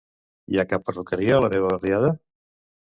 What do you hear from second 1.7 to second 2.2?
barriada?